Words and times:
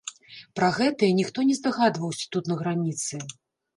Пра 0.59 0.69
гэтае 0.77 1.11
ніхто 1.19 1.45
не 1.49 1.59
здагадваўся 1.59 2.25
тут 2.37 2.43
на 2.53 2.59
граніцы. 2.63 3.25